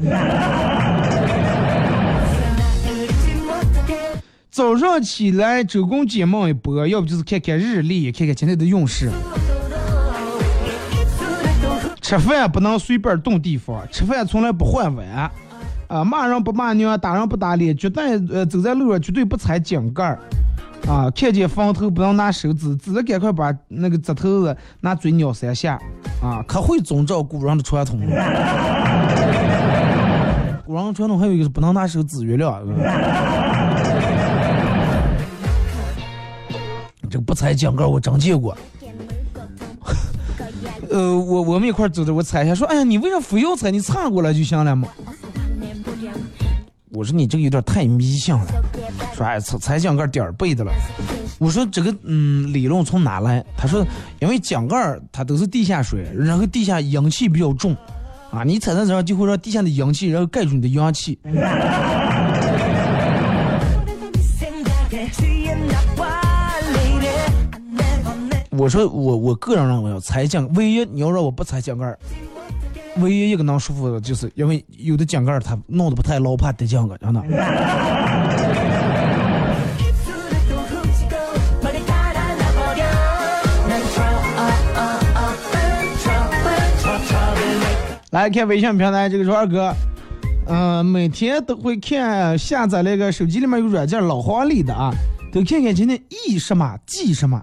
[4.50, 9.10] 早上起来周公解梦一波，要不就是看看日历，看看今天的运势。
[12.06, 15.28] 吃饭不能随便动地方，吃饭从来不换碗，
[15.88, 20.20] 啊，骂人不骂娘，打人不打脸，绝对呃走在路上绝对不踩井盖儿，
[20.86, 25.76] 啊，看见坟头不能拿手指，指着赶快把那个指头子拿嘴咬三下，
[26.22, 28.06] 啊，可会遵照古人的传统了。
[30.64, 32.62] 古人的传统还有一个是不能拿手指月亮。
[37.10, 38.56] 这个不踩井盖我真见过。
[40.96, 43.70] 呃，我我们一块儿走的，我踩一下，说，哎呀，你为啥非要踩？
[43.70, 44.88] 你擦过来就行了嘛。
[46.90, 48.46] 我说你这个有点太迷信了，
[49.14, 50.72] 说哎，踩踩井盖点儿背的了。
[51.38, 53.44] 我说这个嗯理论从哪来？
[53.58, 53.86] 他说
[54.20, 57.76] 因为井盖它都是地下水，然后地下氧气比较重，
[58.30, 61.18] 啊，你踩在这上就会让地下的氧气然后盖住你的阳气。
[68.56, 71.94] 我说我我个人认为啊，踩井唯一你要让我不踩井盖，
[72.96, 77.22] 唯一一个能舒服的就是因为有的井盖它弄的不太牢，怕得井盖，真的。
[88.10, 89.74] 来看微信平台，这个周二哥，
[90.46, 94.90] 嗯，每天都会看，下载那个手机里面有软件老花里的啊，
[95.30, 97.38] 都看看今天 E 什么，记什么。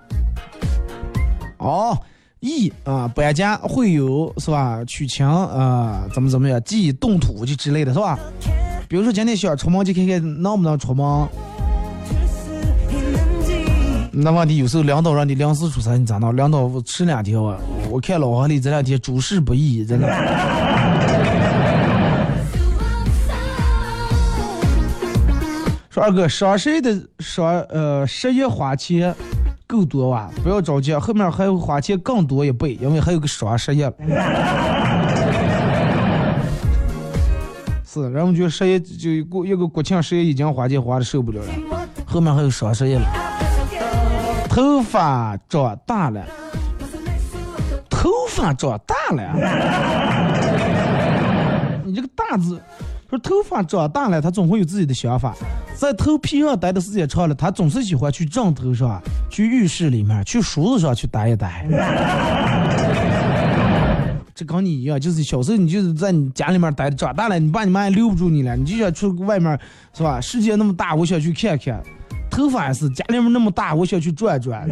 [1.63, 1.97] 哦，
[2.41, 4.83] 易啊，搬家会有是吧？
[4.85, 6.61] 取情啊、怎么怎么样？
[6.71, 8.19] 忆动土就之类的是吧？
[8.89, 11.27] 比如说今天想出门就看看能不能出门。
[14.11, 16.35] 那问题有时候领导让你临时出差，你咋弄？
[16.35, 17.57] 领导吃两天我，
[17.89, 20.07] 我看老黄你这两天诸事不易，真的。
[25.89, 29.15] 说二哥，双十一的双呃十一花钱。
[29.73, 30.29] 够多哇？
[30.43, 33.79] 不要着急，后面还会花钱更多一倍，因为还有个双十一。
[37.83, 41.47] 是，人们觉得十一就过一个国庆十一已经花钱花的受不了了，
[42.05, 43.01] 后面还有双十一了。
[44.47, 46.23] 头发长大了，
[47.89, 49.33] 头发长大了，
[51.83, 52.61] 你这个大字，
[53.13, 55.35] 说头发长大了，他总会有自己的想法，
[55.75, 58.99] 在头皮上待的时间长了，他总是喜欢去枕头上、
[59.29, 61.63] 去浴室里面、去梳子上去待一待。
[64.33, 69.59] 这跟你一样，就是小时候你就是在你家里面待着，长大了你爸你妈也留不住你了，你就想出外面
[69.95, 70.19] 是吧？
[70.19, 71.79] 世界那么大，我想去看看。
[72.31, 74.67] 头发也是家里面那么大，我想去转转。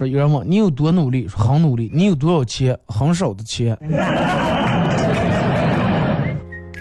[0.00, 1.90] 说有人问你有多努力，说很努力。
[1.92, 2.74] 你有多少钱？
[2.86, 3.76] 很少的钱。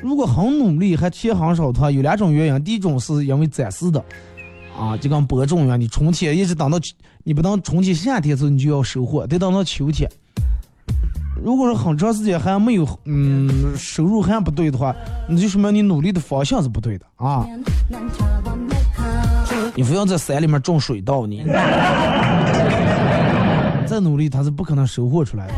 [0.01, 2.63] 如果很努力还钱很少的话，有两种原因。
[2.63, 4.01] 第一种是因为暂时的，
[4.79, 6.79] 啊，就跟播种一样，你春天一直等到
[7.25, 10.09] 你不能春天夏天时候，你就要收获，得等到秋天。
[11.43, 14.95] 如果说很长时间还没有嗯收入还不对的话，
[15.27, 17.45] 那就说明你努力的方向是不对的啊！
[19.75, 21.43] 你非要在山里面种水稻你，
[23.89, 25.53] 再努力他是不可能收获出来的。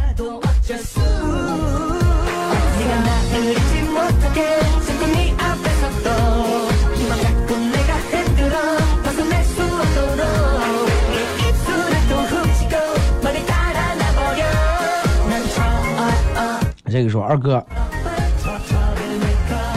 [16.89, 17.61] 这个说二哥。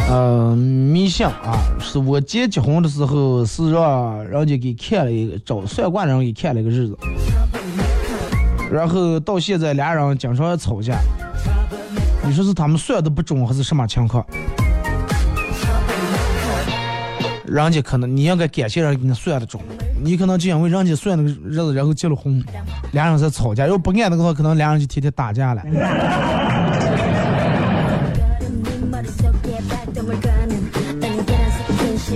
[0.08, 6.96] 呃，米香啊，是我结结婚的时候，是让人家给看了一个，找算卦人给看了个日子。
[8.74, 10.98] 然后到现在俩人经常吵架，
[12.24, 14.26] 你说是他们算的不准还是什么情况？
[17.46, 19.62] 人家可能你应该感谢人家给你算的准，
[20.02, 22.44] 你可能就因为人家算那个日子，然后结了婚，
[22.90, 25.62] 俩人在吵架，要不按那个话，可能俩人就天天打架了。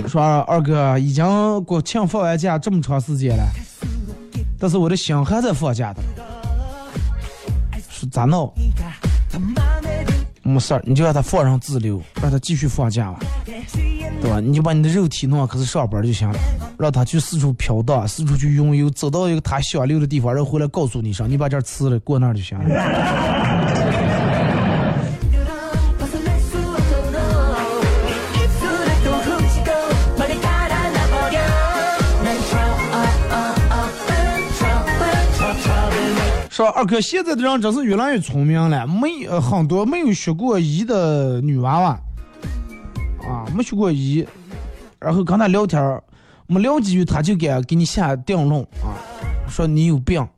[0.09, 3.43] 说二哥已经国庆放完假这么长时间了，
[4.59, 6.01] 但是我的心还在放假的。
[8.07, 8.53] 咋闹？
[10.41, 14.39] 没事儿，你就让他放上自流，让他继续放假吧，对吧？
[14.39, 16.39] 你就把你的肉体弄上，开始上班就行了。
[16.79, 22.65] 让他去四处飘荡，四处去拥有，走到一个他想留的地方，然后回来告诉你一声，你把这儿辞了，过那儿就行了。
[36.59, 41.97] 说二哥，现在的人真是越来越聪明了，没呃很多没有学过医的女娃娃，
[43.23, 44.27] 啊，没学过医，
[44.99, 46.01] 然后跟他聊天，
[46.47, 48.91] 没聊几句他就敢给你下定论啊，
[49.47, 50.21] 说你有病。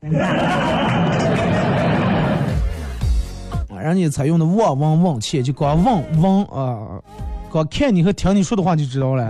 [3.82, 7.02] 人家采用的望闻问切，就光问问啊，
[7.50, 9.24] 光看你和听你说的话就知道了。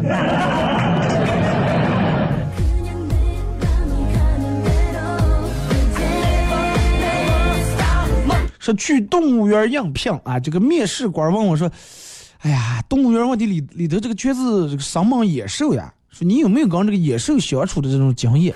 [8.61, 11.67] 说去动物园应聘啊，这个面试官问我说
[12.41, 18.53] ：“哎呀，动物园问题里里头这个圈子这个生猛野兽呀，说你有没有跟这个野兽相处的这种经验？”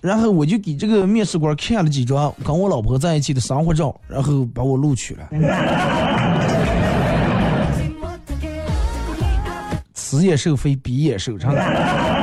[0.00, 5.28] 然后我就给这个面试官看了几张跟我老婆在一起的生活照，然后把我录取了。
[9.92, 12.21] 此野兽非彼野兽，唱的。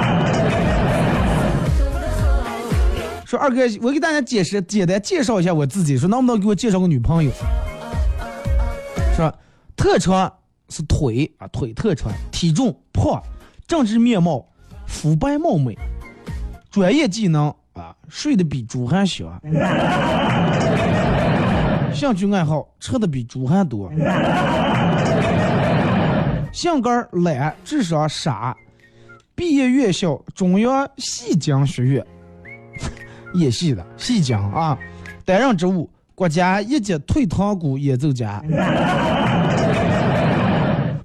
[3.29, 7.29] 说二哥，我给大家解释简单介绍一下我自己，说能不能给我介绍个女朋友？
[9.15, 9.31] 说
[9.75, 10.33] 特长
[10.69, 13.21] 是腿啊，腿特长，体重胖，
[13.67, 14.43] 政治面貌
[14.87, 15.77] 肤白貌美，
[16.71, 19.39] 专业技能啊，睡得比猪还香，
[21.93, 23.91] 兴趣爱好吃的比猪还多，
[26.51, 28.57] 性格懒，智商傻，
[29.35, 32.03] 毕业院校中央戏精学院。
[33.33, 34.77] 演戏的戏精啊，
[35.25, 38.41] 担任职务国家一级退堂鼓演奏家，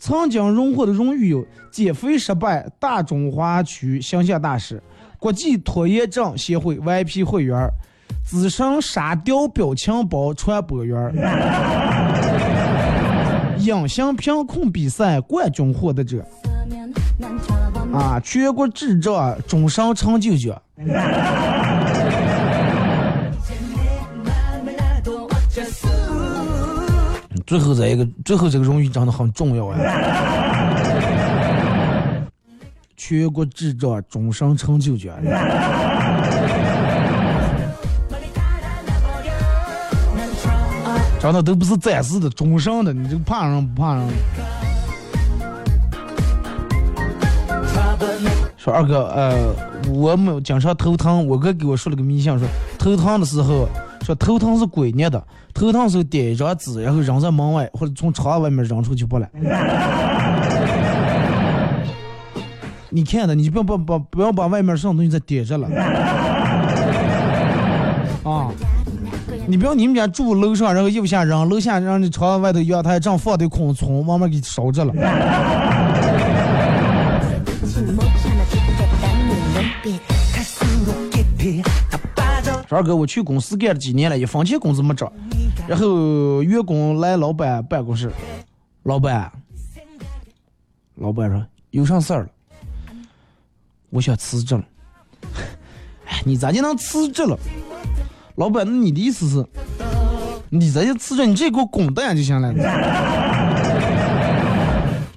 [0.00, 4.82] 曾经荣获的荣誉有减肥失败大中华区形象大使、
[5.18, 7.68] 国际拖延症协会 VIP 会员、
[8.24, 11.14] 资深沙雕表情包传播员、
[13.60, 16.24] 影像评控比赛冠军获得者，
[17.92, 20.60] 啊，全国智障终身成就奖。
[27.46, 30.74] 最后这一个，最后这个荣誉真的很重要呀！
[32.96, 35.14] 全国智障终身成就奖。
[41.20, 44.06] 真的都不是暂时的，终身的，你这个怕人不怕人？
[48.56, 49.54] 说二哥，呃，
[49.90, 53.68] 我们经常头疼，我哥给我说了个迷信，说头疼的时候，
[54.02, 55.22] 说头疼是鬼捏的，
[55.54, 59.26] 头疼时候点一张纸，然后扔在门外或者从窗外面扔出去不了。
[62.90, 65.68] 你看的，你不要把把不要把外面什么东西再点着了。
[68.24, 68.50] 啊，
[69.46, 74.92] 你不要你们家住楼上，然后又下扔，楼下让你窗外头阳台正放的空葱，慢慢给烧着了。
[82.68, 85.12] 说二哥，我去公司干了几年了，一分钱工资没涨。
[85.68, 88.10] 然后员工来老板办公室，
[88.84, 89.30] 老板，
[90.96, 92.28] 老板说有啥事儿了？
[93.90, 94.64] 我想辞职了。
[96.06, 97.38] 哎，你咋就能辞职了？
[98.36, 99.46] 老板，那你的意思是，
[100.48, 101.26] 你咋就辞职？
[101.26, 102.52] 你直接给我滚蛋就行了。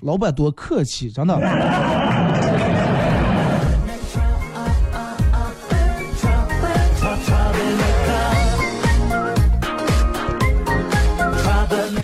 [0.01, 1.35] 老板多客气，真的。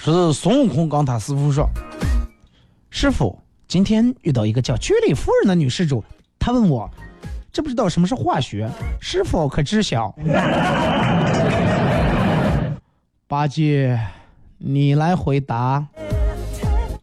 [0.06, 1.66] 是孙悟空跟他师傅说
[2.92, 3.40] ：“师傅，
[3.70, 6.04] 今天遇到一个叫居里夫人的女施主，
[6.38, 6.92] 她问我，
[7.54, 8.70] 知不知道什么是化学？
[9.00, 10.14] 师傅可知晓？”
[13.30, 13.98] 八戒，
[14.58, 15.88] 你来回答。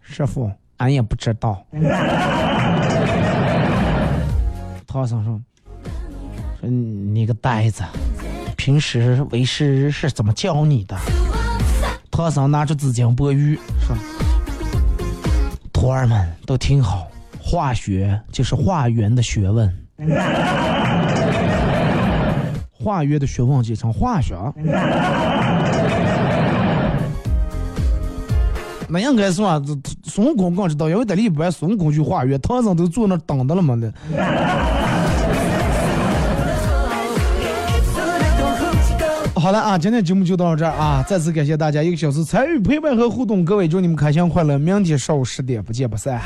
[0.02, 1.64] 师傅，俺也不知道。
[4.86, 5.40] 唐僧说
[6.60, 7.82] ：“说你个呆子，
[8.58, 10.94] 平时为师是怎么教你的？”
[12.20, 13.96] 唐僧拿着紫金钵盂说
[15.72, 17.08] ：“徒儿们都听好，
[17.42, 19.74] 化学就是化缘的学问，
[22.70, 24.36] 化缘的学问就成化学。
[28.86, 33.90] 那应该说，这孙悟空更知道，因为在里边孙悟空去化缘，唐僧都坐那等着了嘛的。”
[39.40, 41.02] 好了啊，今天节目就到这儿啊！
[41.08, 46.20] 再次感谢大家一个小时参与、陪伴和互动，各位祝你们开心快乐，明天上午十点不见不散。